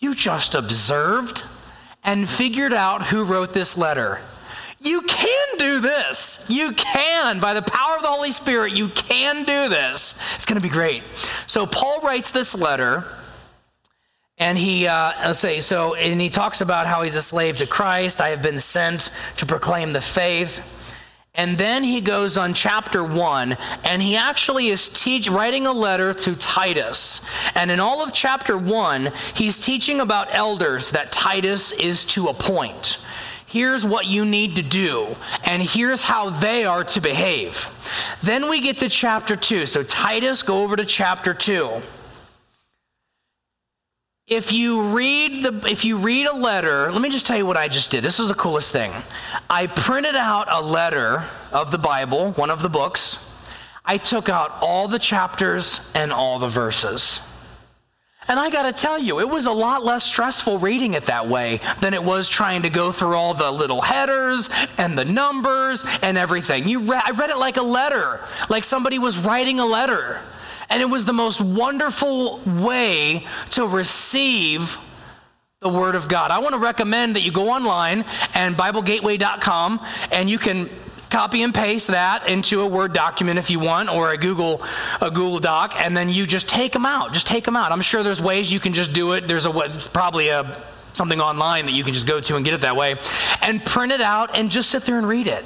[0.00, 1.44] You just observed
[2.04, 4.20] and figured out who wrote this letter.
[4.80, 6.46] You can do this.
[6.48, 7.38] You can.
[7.38, 10.18] By the power of the Holy Spirit, you can do this.
[10.34, 11.04] It's going to be great.
[11.46, 13.04] So, Paul writes this letter,
[14.38, 18.20] and he, uh, say, so, and he talks about how he's a slave to Christ.
[18.20, 20.68] I have been sent to proclaim the faith.
[21.34, 26.12] And then he goes on chapter one, and he actually is teach, writing a letter
[26.12, 27.24] to Titus.
[27.54, 32.98] And in all of chapter one, he's teaching about elders that Titus is to appoint.
[33.46, 35.08] Here's what you need to do,
[35.44, 37.68] and here's how they are to behave.
[38.22, 39.64] Then we get to chapter two.
[39.64, 41.82] So, Titus, go over to chapter two
[44.32, 47.56] if you read the if you read a letter let me just tell you what
[47.56, 48.02] i just did.
[48.02, 48.92] This was the coolest thing.
[49.50, 53.28] I printed out a letter of the bible one of the books.
[53.84, 57.20] I took out all the chapters and all the verses.
[58.26, 61.28] And i got to tell you it was a lot less stressful reading it that
[61.28, 65.84] way than it was trying to go through all the little headers and the numbers
[66.00, 66.68] and everything.
[66.68, 70.22] You read, i read it like a letter like somebody was writing a letter
[70.72, 74.78] and it was the most wonderful way to receive
[75.60, 76.30] the Word of God.
[76.30, 79.80] I want to recommend that you go online and BibleGateway.com
[80.10, 80.70] and you can
[81.10, 84.62] copy and paste that into a Word document if you want, or a Google
[85.02, 87.12] a Google Doc, and then you just take them out.
[87.12, 87.70] Just take them out.
[87.70, 89.28] I'm sure there's ways you can just do it.
[89.28, 89.52] There's a
[89.92, 90.56] probably a
[90.94, 92.96] something online that you can just go to and get it that way,
[93.42, 95.44] and print it out and just sit there and read it.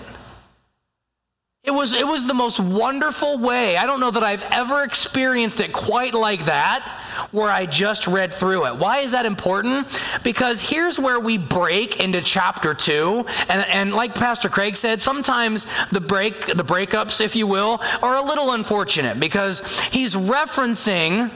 [1.66, 3.76] It was, it was the most wonderful way.
[3.76, 6.88] I don't know that I've ever experienced it quite like that,
[7.33, 8.76] where I just read through it.
[8.76, 9.88] Why is that important?
[10.22, 13.26] Because here's where we break into chapter two.
[13.48, 18.14] And, and like Pastor Craig said, sometimes the break, the breakups, if you will, are
[18.14, 21.33] a little unfortunate because he's referencing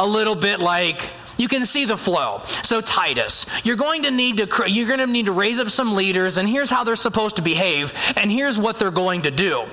[0.00, 2.42] a little bit like you can see the flow.
[2.62, 5.94] So Titus, you're going to need to you're going to need to raise up some
[5.94, 9.64] leaders and here's how they're supposed to behave and here's what they're going to do.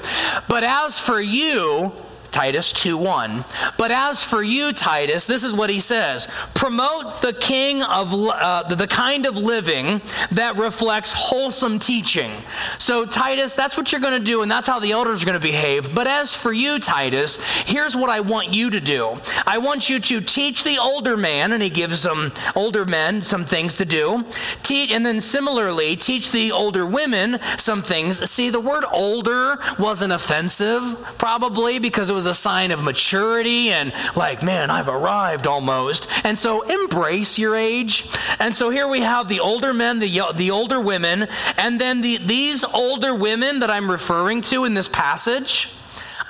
[0.48, 1.92] But as for you,
[2.32, 3.44] Titus 2:1.
[3.78, 8.64] But as for you, Titus, this is what he says: promote the king of uh,
[8.64, 12.32] the kind of living that reflects wholesome teaching.
[12.80, 15.40] So Titus, that's what you're going to do, and that's how the elders are going
[15.40, 15.94] to behave.
[15.94, 19.18] But as for you, Titus, here's what I want you to do.
[19.46, 23.46] I want you to teach the older man, and he gives some older men some
[23.46, 24.24] things to do.
[24.64, 28.30] Teach, and then similarly, teach the older women some things.
[28.30, 30.84] See, the word older wasn't offensive,
[31.18, 36.10] probably because it was a sign of maturity and like, man, I've arrived almost.
[36.26, 38.10] And so embrace your age.
[38.40, 41.28] And so here we have the older men, the, the older women,
[41.60, 45.72] and then the, these older women that I'm referring to in this passage.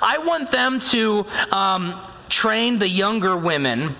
[0.02, 1.98] I want them to um,
[2.28, 3.96] train the younger women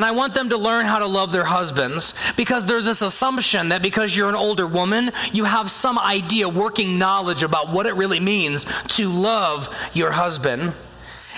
[0.00, 3.68] and I want them to learn how to love their husbands because there's this assumption
[3.68, 7.92] that because you're an older woman, you have some idea, working knowledge about what it
[7.92, 8.64] really means
[8.96, 10.72] to love your husband.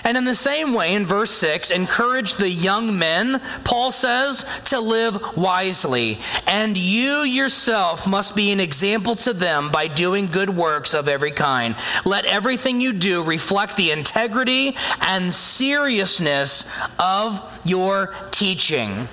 [0.03, 4.79] And in the same way, in verse 6, encourage the young men, Paul says, to
[4.79, 6.19] live wisely.
[6.45, 11.31] And you yourself must be an example to them by doing good works of every
[11.31, 11.75] kind.
[12.05, 19.07] Let everything you do reflect the integrity and seriousness of your teaching.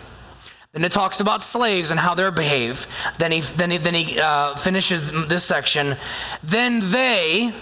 [0.72, 2.87] Then it talks about slaves and how they behave.
[3.18, 5.96] Then he, then he, then he uh, finishes this section.
[6.44, 7.53] Then they,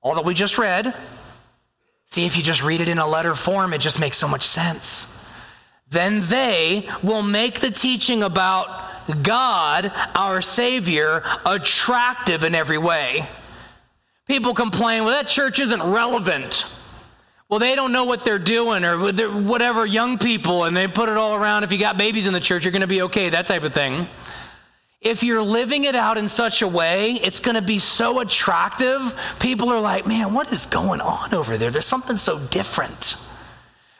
[0.00, 0.94] all that we just read,
[2.14, 4.46] see if you just read it in a letter form, it just makes so much
[4.46, 5.10] sense.
[5.90, 8.66] Then they will make the teaching about
[9.22, 13.26] God, our Savior, attractive in every way.
[14.26, 16.64] People complain, well, that church isn't relevant.
[17.48, 21.16] Well, they don't know what they're doing or whatever, young people, and they put it
[21.16, 21.64] all around.
[21.64, 23.74] If you got babies in the church, you're going to be okay, that type of
[23.74, 24.06] thing.
[25.04, 29.14] If you're living it out in such a way, it's going to be so attractive.
[29.38, 31.70] People are like, man, what is going on over there?
[31.70, 33.16] There's something so different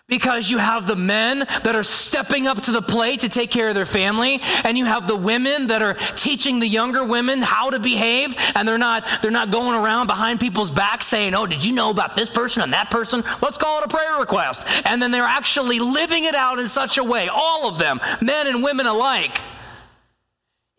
[0.07, 3.69] because you have the men that are stepping up to the plate to take care
[3.69, 7.71] of their family and you have the women that are teaching the younger women how
[7.71, 11.64] to behave and they're not they're not going around behind people's backs saying oh did
[11.64, 15.01] you know about this person and that person let's call it a prayer request and
[15.01, 18.62] then they're actually living it out in such a way all of them men and
[18.62, 19.40] women alike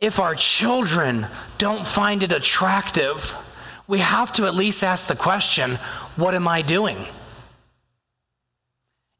[0.06, 1.26] if our children
[1.58, 3.34] don't find it attractive
[3.88, 5.72] we have to at least ask the question
[6.16, 6.98] what am i doing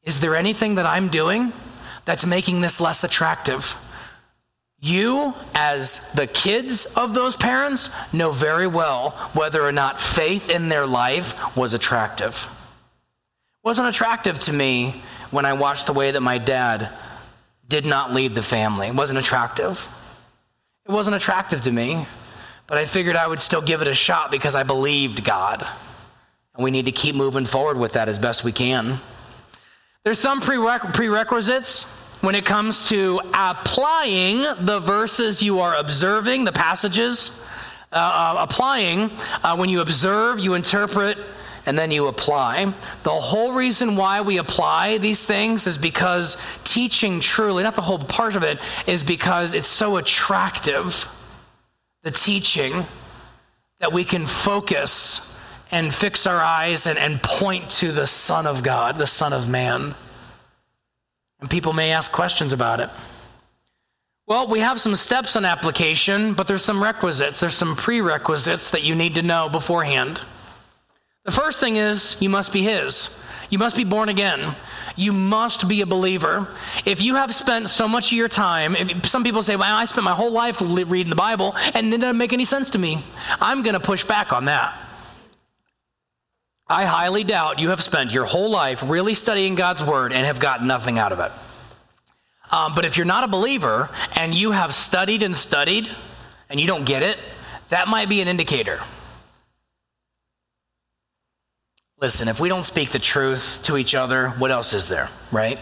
[0.06, 1.52] is there anything that I'm doing
[2.04, 3.74] that's making this less attractive?
[4.78, 10.68] You, as the kids of those parents, know very well whether or not faith in
[10.68, 12.48] their life was attractive.
[13.64, 16.88] It wasn't attractive to me when I watched the way that my dad
[17.68, 18.86] did not lead the family.
[18.86, 19.88] It wasn't attractive.
[20.88, 22.06] It wasn't attractive to me,
[22.68, 25.66] but I figured I would still give it a shot because I believed God.
[26.54, 29.00] And we need to keep moving forward with that as best we can.
[30.04, 37.42] There's some prerequisites when it comes to applying the verses you are observing, the passages.
[37.92, 39.10] Uh, uh, applying,
[39.42, 41.18] uh, when you observe, you interpret,
[41.66, 42.72] and then you apply.
[43.02, 47.98] The whole reason why we apply these things is because teaching truly, not the whole
[47.98, 51.08] part of it, is because it's so attractive,
[52.02, 52.86] the teaching,
[53.80, 55.36] that we can focus
[55.72, 59.48] and fix our eyes and, and point to the Son of God, the Son of
[59.48, 59.96] Man.
[61.40, 62.88] And people may ask questions about it.
[64.26, 68.82] Well, we have some steps on application, but there's some requisites, there's some prerequisites that
[68.84, 70.20] you need to know beforehand.
[71.26, 73.22] The first thing is you must be His.
[73.50, 74.54] You must be born again.
[74.96, 76.48] You must be a believer.
[76.84, 80.04] If you have spent so much of your time, some people say, well, I spent
[80.04, 83.02] my whole life reading the Bible and it doesn't make any sense to me.
[83.40, 84.74] I'm going to push back on that.
[86.68, 90.40] I highly doubt you have spent your whole life really studying God's word and have
[90.40, 91.30] got nothing out of it.
[92.52, 95.88] Um, but if you're not a believer and you have studied and studied
[96.48, 97.18] and you don't get it,
[97.68, 98.80] that might be an indicator.
[101.98, 105.58] Listen, if we don't speak the truth to each other, what else is there, right?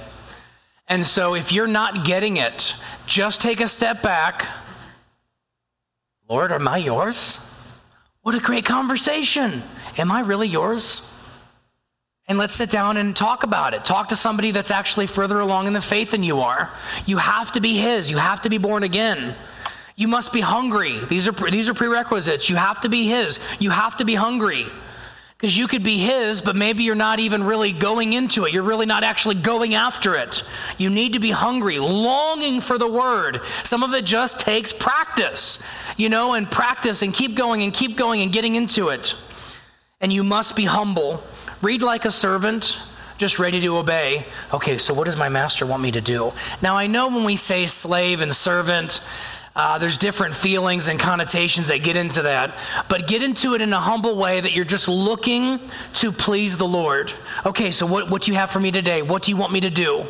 [0.89, 2.75] And so if you're not getting it,
[3.07, 4.45] just take a step back.
[6.29, 7.39] Lord, am I yours?
[8.23, 9.63] What a great conversation.
[9.97, 11.09] Am I really yours?
[12.27, 13.85] And let's sit down and talk about it.
[13.85, 16.69] Talk to somebody that's actually further along in the faith than you are.
[17.07, 19.35] You have to be His, you have to be born again.
[19.95, 20.99] You must be hungry.
[21.05, 22.51] These are, these are prerequisites.
[22.51, 24.67] You have to be His, you have to be hungry.
[25.37, 28.53] Because you could be His, but maybe you're not even really going into it.
[28.53, 30.43] You're really not actually going after it.
[30.79, 33.43] You need to be hungry, longing for the Word.
[33.63, 35.63] Some of it just takes practice,
[35.97, 39.17] you know, and practice and keep going and keep going and getting into it
[40.05, 41.23] and you must be humble.
[41.63, 42.79] Read like a servant,
[43.17, 44.27] just ready to obey.
[44.53, 46.31] Okay, so what does my master want me to do?
[46.61, 49.03] Now, I know when we say slave and servant,
[49.57, 52.55] uh, there's different feelings and connotations that get into that,
[52.89, 55.61] but get into it in a humble way that you're just looking
[55.95, 57.13] to please the Lord.
[57.47, 59.03] Okay, so what, what do you have for me today?
[59.03, 60.05] What do you want me to do?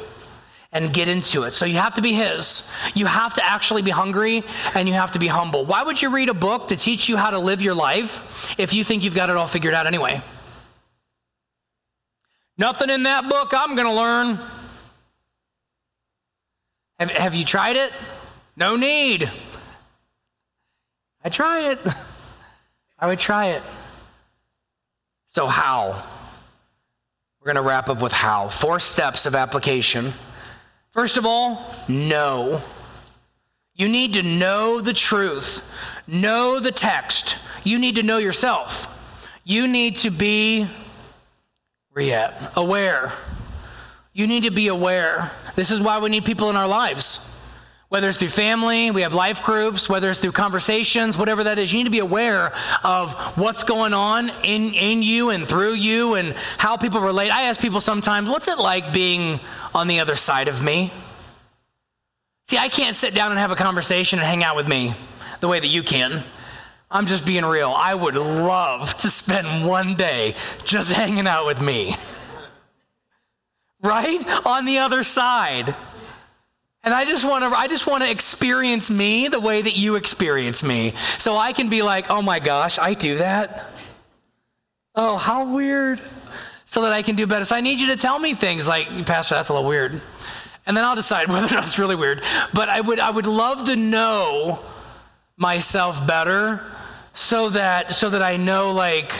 [0.74, 1.52] and get into it.
[1.52, 2.68] So you have to be His.
[2.94, 4.42] You have to actually be hungry
[4.74, 5.64] and you have to be humble.
[5.64, 8.74] Why would you read a book to teach you how to live your life if
[8.74, 10.20] you think you've got it all figured out anyway?
[12.58, 14.38] Nothing in that book I'm going to learn.
[16.98, 17.92] Have, have you tried it?
[18.56, 19.30] No need.
[21.24, 21.78] I try it.
[22.98, 23.62] I would try it.
[25.26, 26.02] So, how?
[27.40, 28.48] We're going to wrap up with how.
[28.48, 30.12] Four steps of application.
[30.92, 32.62] First of all, know.
[33.74, 35.68] You need to know the truth,
[36.06, 37.36] know the text.
[37.64, 38.90] You need to know yourself.
[39.42, 40.68] You need to be
[42.56, 43.12] aware.
[44.12, 45.32] You need to be aware.
[45.56, 47.33] This is why we need people in our lives.
[47.94, 51.72] Whether it's through family, we have life groups, whether it's through conversations, whatever that is,
[51.72, 52.52] you need to be aware
[52.82, 57.30] of what's going on in, in you and through you and how people relate.
[57.30, 59.38] I ask people sometimes, what's it like being
[59.76, 60.92] on the other side of me?
[62.42, 64.92] See, I can't sit down and have a conversation and hang out with me
[65.38, 66.24] the way that you can.
[66.90, 67.72] I'm just being real.
[67.76, 70.34] I would love to spend one day
[70.64, 71.94] just hanging out with me.
[73.84, 74.18] Right?
[74.44, 75.76] On the other side.
[76.84, 79.96] And I just want to I just want to experience me the way that you
[79.96, 80.92] experience me.
[81.18, 83.64] So I can be like, "Oh my gosh, I do that?"
[84.94, 86.00] Oh, how weird.
[86.66, 87.44] So that I can do better.
[87.44, 90.00] So I need you to tell me things like, "Pastor, that's a little weird."
[90.66, 92.22] And then I'll decide whether or not it's really weird.
[92.52, 94.60] But I would I would love to know
[95.36, 96.60] myself better
[97.14, 99.12] so that so that I know like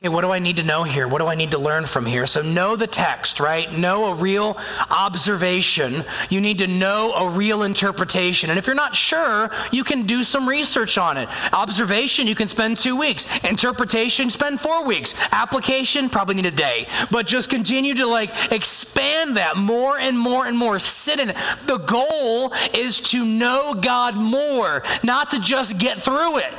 [0.00, 1.08] Okay, what do I need to know here?
[1.08, 2.24] What do I need to learn from here?
[2.24, 3.76] So, know the text, right?
[3.76, 4.56] Know a real
[4.92, 6.04] observation.
[6.30, 8.48] You need to know a real interpretation.
[8.48, 11.28] And if you're not sure, you can do some research on it.
[11.52, 13.26] Observation, you can spend two weeks.
[13.42, 15.16] Interpretation, spend four weeks.
[15.32, 16.86] Application, probably need a day.
[17.10, 20.78] But just continue to like expand that more and more and more.
[20.78, 21.36] Sit in it.
[21.66, 26.54] The goal is to know God more, not to just get through it.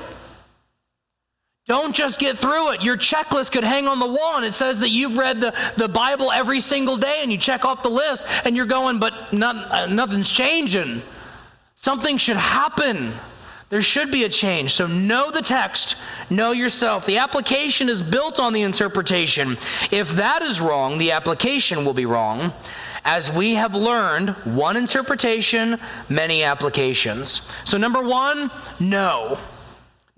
[1.70, 2.82] Don't just get through it.
[2.82, 5.88] Your checklist could hang on the wall and it says that you've read the, the
[5.88, 9.55] Bible every single day and you check off the list and you're going, but not,
[9.72, 11.03] uh, nothing's changing.
[11.76, 13.11] Something should happen.
[13.70, 14.74] There should be a change.
[14.74, 15.95] So know the text,
[16.32, 17.05] know yourself.
[17.05, 19.51] The application is built on the interpretation.
[19.91, 22.51] If that is wrong, the application will be wrong.
[23.05, 25.78] As we have learned, one interpretation,
[26.09, 27.47] many applications.
[27.63, 28.49] So, number one,
[28.80, 29.38] know.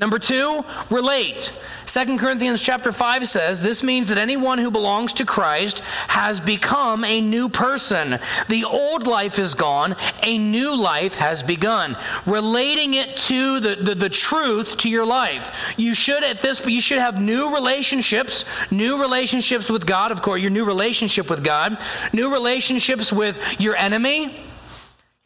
[0.02, 1.54] Number two, relate.
[1.86, 7.04] 2 Corinthians chapter 5 says this means that anyone who belongs to Christ has become
[7.04, 8.18] a new person.
[8.48, 11.96] The old life is gone, a new life has begun.
[12.26, 15.76] Relating it to the, the, the truth to your life.
[15.78, 20.42] You should at this you should have new relationships, new relationships with God, of course,
[20.42, 21.78] your new relationship with God,
[22.12, 24.32] new relationships with your enemy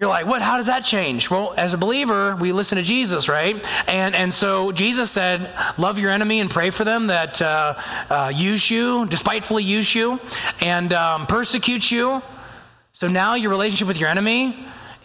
[0.06, 0.44] you're like, what?
[0.44, 1.32] How does that change?
[1.32, 3.56] Well, as a believer, we listen to Jesus, right?
[3.88, 5.50] And and so Jesus said,
[5.80, 7.74] love your enemy and pray for them that uh,
[8.12, 10.20] uh, use you, despitefully use you,
[10.62, 12.22] and um, persecute you.
[12.94, 14.56] So now your relationship with your enemy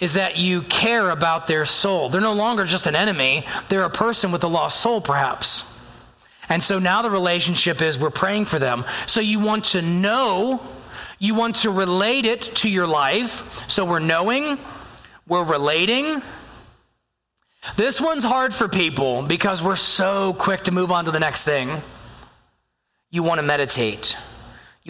[0.01, 2.11] is that you care about their soul.
[2.11, 5.65] They're no longer just an enemy; they're a person with a lost soul, perhaps.
[6.51, 8.85] And so now the relationship is we're praying for them.
[9.07, 10.61] So you want to know,
[11.19, 13.67] you want to relate it to your life.
[13.71, 14.59] So we're knowing
[15.31, 16.21] we're relating.
[17.77, 21.45] This one's hard for people because we're so quick to move on to the next
[21.45, 21.81] thing.
[23.13, 24.17] You want to meditate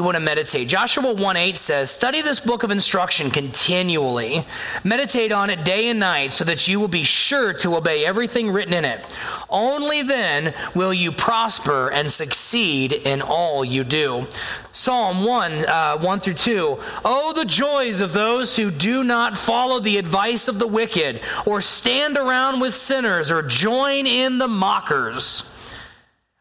[0.01, 0.67] you want to meditate.
[0.67, 4.47] Joshua 1 8 says, Study this book of instruction continually.
[4.83, 8.51] Meditate on it day and night so that you will be sure to obey everything
[8.51, 9.05] written in it.
[9.51, 14.27] Only then will you prosper and succeed in all you do.
[14.73, 16.79] Psalm 1 uh, 1 through 2.
[17.05, 21.61] Oh, the joys of those who do not follow the advice of the wicked, or
[21.61, 25.55] stand around with sinners, or join in the mockers.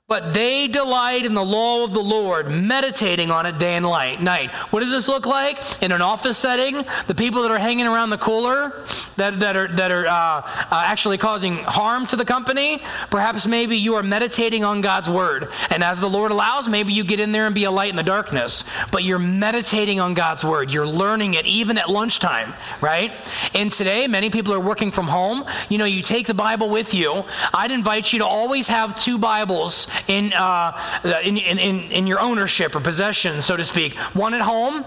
[0.09, 4.19] But they delight in the law of the Lord, meditating on it day and light,
[4.19, 4.49] night.
[4.71, 5.83] What does this look like?
[5.83, 8.73] In an office setting, the people that are hanging around the cooler
[9.17, 12.81] that, that are, that are uh, uh, actually causing harm to the company,
[13.11, 15.47] perhaps maybe you are meditating on God's word.
[15.69, 17.95] And as the Lord allows, maybe you get in there and be a light in
[17.95, 18.63] the darkness.
[18.91, 20.71] But you're meditating on God's word.
[20.71, 23.11] You're learning it even at lunchtime, right?
[23.53, 25.45] And today, many people are working from home.
[25.69, 27.25] You know, you take the Bible with you.
[27.53, 30.77] I'd invite you to always have two Bibles in, uh,
[31.23, 33.95] in, in, in your ownership or possession, so to speak.
[34.15, 34.85] One at home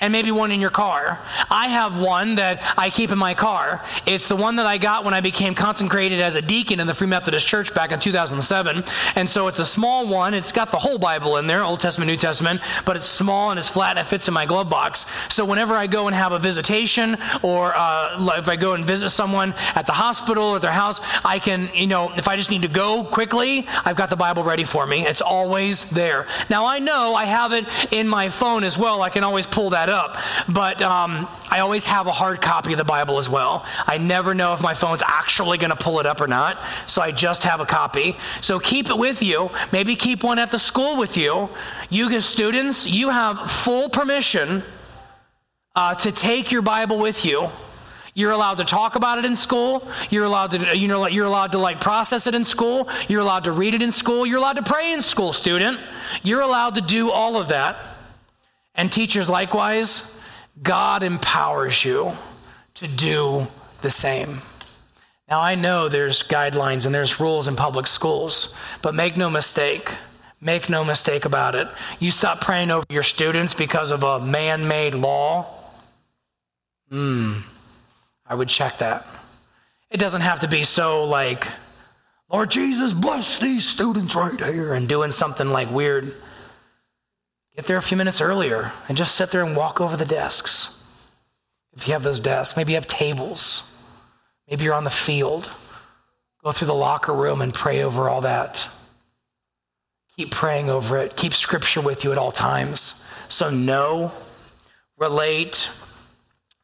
[0.00, 1.18] and maybe one in your car.
[1.50, 3.82] I have one that I keep in my car.
[4.06, 6.94] It's the one that I got when I became consecrated as a deacon in the
[6.94, 8.84] Free Methodist Church back in 2007.
[9.16, 10.34] And so it's a small one.
[10.34, 13.58] It's got the whole Bible in there, Old Testament, New Testament, but it's small and
[13.58, 15.06] it's flat and it fits in my glove box.
[15.28, 19.10] So whenever I go and have a visitation or uh, if I go and visit
[19.10, 22.62] someone at the hospital or their house, I can, you know, if I just need
[22.62, 25.06] to go quickly, I've got the Bible ready for me.
[25.06, 26.26] It's always there.
[26.48, 29.02] Now I know I have it in my phone as well.
[29.02, 30.16] I can always pull that that up.
[30.48, 33.66] But um, I always have a hard copy of the Bible as well.
[33.86, 36.64] I never know if my phone's actually going to pull it up or not.
[36.86, 38.16] So I just have a copy.
[38.40, 39.50] So keep it with you.
[39.72, 41.48] Maybe keep one at the school with you.
[41.90, 44.62] You, as students, you have full permission
[45.74, 47.48] uh, to take your Bible with you.
[48.14, 49.86] You're allowed to talk about it in school.
[50.10, 52.88] You're allowed to, you know, you're allowed to like process it in school.
[53.06, 54.26] You're allowed to read it in school.
[54.26, 55.78] You're allowed to pray in school, student.
[56.24, 57.76] You're allowed to do all of that.
[58.78, 60.30] And teachers, likewise,
[60.62, 62.12] God empowers you
[62.74, 63.46] to do
[63.82, 64.40] the same.
[65.28, 69.90] Now, I know there's guidelines and there's rules in public schools, but make no mistake.
[70.40, 71.66] Make no mistake about it.
[71.98, 75.52] You stop praying over your students because of a man made law.
[76.88, 77.40] Hmm.
[78.24, 79.04] I would check that.
[79.90, 81.48] It doesn't have to be so like,
[82.30, 86.14] Lord Jesus, bless these students right here, and doing something like weird.
[87.58, 90.80] Get there a few minutes earlier and just sit there and walk over the desks.
[91.72, 93.68] If you have those desks, maybe you have tables.
[94.48, 95.50] Maybe you're on the field.
[96.44, 98.68] Go through the locker room and pray over all that.
[100.16, 101.16] Keep praying over it.
[101.16, 103.04] Keep scripture with you at all times.
[103.28, 104.12] So, know,
[104.96, 105.68] relate,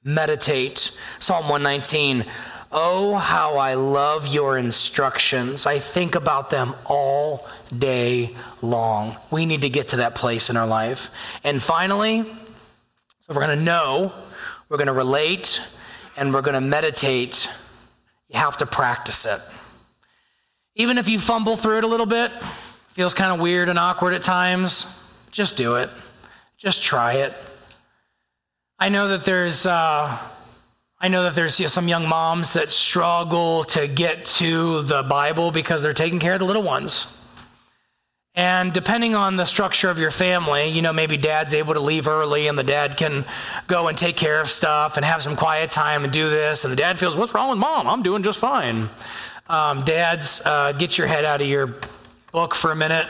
[0.04, 0.96] meditate.
[1.18, 2.24] Psalm 119
[2.70, 5.66] Oh, how I love your instructions.
[5.66, 9.16] I think about them all day long.
[9.30, 11.10] We need to get to that place in our life.
[11.44, 14.12] And finally, so we're going to know,
[14.68, 15.60] we're going to relate,
[16.16, 17.50] and we're going to meditate.
[18.28, 19.40] You have to practice it.
[20.76, 22.32] Even if you fumble through it a little bit,
[22.88, 25.00] feels kind of weird and awkward at times,
[25.30, 25.90] just do it.
[26.56, 27.34] Just try it.
[28.78, 30.18] I know that there's uh,
[31.00, 35.02] I know that there's you know, some young moms that struggle to get to the
[35.02, 37.06] Bible because they're taking care of the little ones.
[38.36, 42.08] And depending on the structure of your family, you know, maybe dad's able to leave
[42.08, 43.24] early and the dad can
[43.68, 46.64] go and take care of stuff and have some quiet time and do this.
[46.64, 47.86] And the dad feels, What's wrong with mom?
[47.86, 48.88] I'm doing just fine.
[49.46, 51.68] Um, dads, uh, get your head out of your
[52.32, 53.06] book for a minute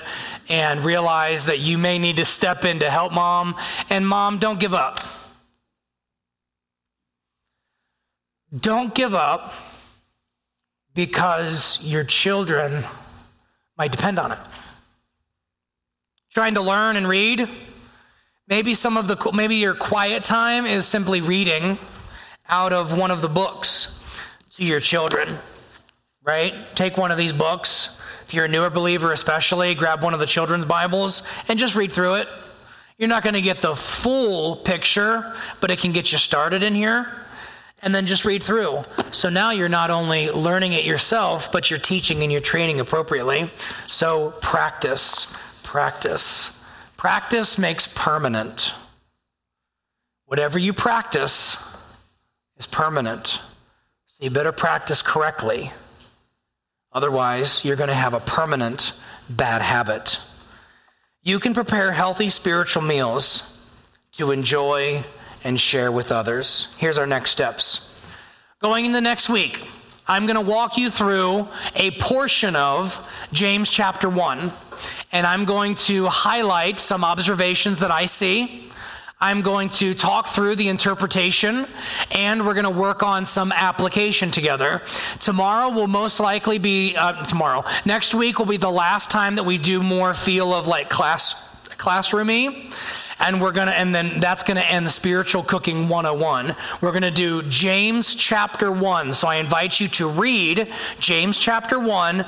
[0.51, 3.55] and realize that you may need to step in to help mom.
[3.89, 4.99] And mom, don't give up.
[8.61, 9.55] Don't give up
[10.95, 12.85] because your children
[13.79, 14.39] might depend on it.
[16.35, 17.49] Trying to learn and read.
[18.49, 21.79] Maybe some of the maybe your quiet time is simply reading
[22.49, 24.05] out of one of the books
[24.55, 25.39] to your children.
[26.25, 26.53] Right?
[26.75, 28.01] Take one of these books.
[28.27, 31.93] If you're a newer believer especially, grab one of the children's Bibles and just read
[31.93, 32.29] through it.
[32.99, 36.75] You're not going to get the full picture, but it can get you started in
[36.75, 37.07] here
[37.81, 38.81] and then just read through.
[39.13, 43.51] So now you're not only learning it yourself, but you're teaching and you're training appropriately.
[43.87, 45.33] So practice,
[45.75, 46.63] practice.
[46.97, 48.75] Practice makes permanent.
[50.27, 51.57] Whatever you practice
[52.57, 53.41] is permanent.
[54.07, 55.73] So you better practice correctly.
[56.93, 58.93] Otherwise, you're going to have a permanent
[59.29, 60.21] bad habit.
[61.25, 63.61] You can prepare healthy spiritual meals
[64.13, 65.03] to enjoy
[65.43, 66.73] and share with others.
[66.79, 68.01] Here's our next steps.
[68.61, 69.61] Going into next week,
[70.07, 74.53] I'm going to walk you through a portion of James chapter 1,
[75.13, 78.71] and I'm going to highlight some observations that I see.
[79.19, 81.67] I'm going to talk through the interpretation
[82.15, 84.83] and we're going to work on some application together.
[85.21, 89.45] Tomorrow will most likely be, uh, tomorrow, next week will be the last time that
[89.45, 91.35] we do more feel of like class,
[91.79, 92.71] classroomy
[93.21, 97.03] and we're going to and then that's going to end spiritual cooking 101 we're going
[97.03, 102.25] to do james chapter 1 so i invite you to read james chapter 1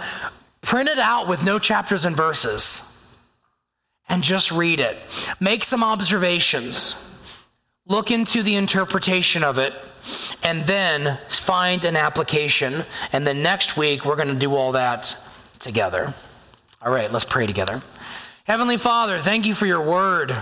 [0.62, 2.92] print it out with no chapters and verses
[4.08, 5.02] and just read it.
[5.40, 7.02] Make some observations.
[7.86, 9.74] Look into the interpretation of it
[10.42, 12.84] and then find an application.
[13.12, 15.16] And then next week we're going to do all that
[15.58, 16.14] together.
[16.82, 17.82] All right let's pray together.
[18.44, 20.36] Heavenly father thank you for your word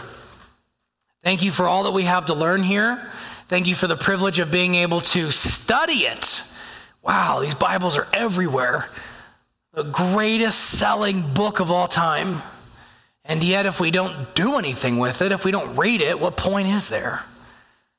[1.24, 3.00] Thank you for all that we have to learn here.
[3.48, 6.44] Thank you for the privilege of being able to study it.
[7.02, 8.90] Wow, these Bibles are everywhere.
[9.72, 12.42] The greatest selling book of all time.
[13.24, 16.36] And yet, if we don't do anything with it, if we don't read it, what
[16.36, 17.22] point is there?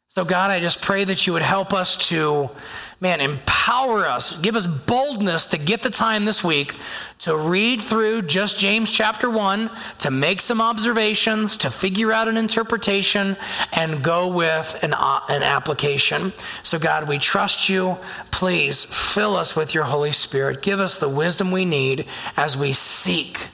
[0.10, 2.52] So, God, I just pray that you would help us to
[3.00, 6.76] man, empower us, give us boldness to get the time this week
[7.20, 9.70] to read through just James chapter 1,
[10.00, 13.38] to make some observations, to figure out an interpretation,
[13.74, 16.34] and go with an, uh, an application.
[16.64, 17.98] So, God, we trust you.
[18.32, 20.62] Please fill us with your Holy Spirit.
[20.62, 23.48] Give us the wisdom we need as we seek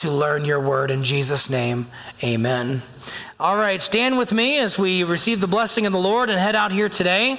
[0.00, 0.90] to learn your word.
[0.90, 1.86] In Jesus' name,
[2.22, 2.82] amen.
[3.38, 6.54] All right, stand with me as we receive the blessing of the Lord and head
[6.54, 7.38] out here today.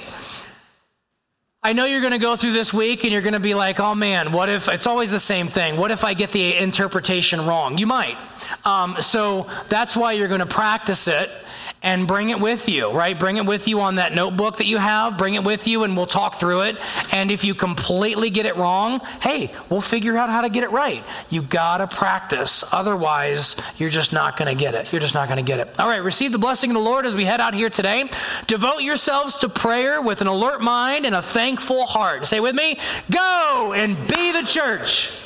[1.66, 3.80] I know you're going to go through this week and you're going to be like,
[3.80, 5.76] oh man, what if it's always the same thing?
[5.76, 7.76] What if I get the interpretation wrong?
[7.76, 8.16] You might.
[8.64, 11.28] Um, so that's why you're going to practice it
[11.86, 13.16] and bring it with you, right?
[13.16, 15.16] Bring it with you on that notebook that you have.
[15.16, 16.76] Bring it with you and we'll talk through it.
[17.12, 20.72] And if you completely get it wrong, hey, we'll figure out how to get it
[20.72, 21.04] right.
[21.30, 22.64] You got to practice.
[22.72, 24.92] Otherwise, you're just not going to get it.
[24.92, 25.78] You're just not going to get it.
[25.78, 28.10] All right, receive the blessing of the Lord as we head out here today.
[28.48, 32.26] Devote yourselves to prayer with an alert mind and a thankful heart.
[32.26, 32.80] Say with me,
[33.12, 35.25] go and be the church.